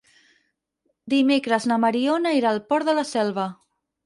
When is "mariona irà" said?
1.85-2.51